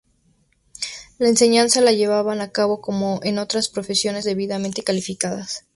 [1.19, 5.67] La enseñanza la llevaban a cabo, como en otras profesiones, personas debidamente calificadas.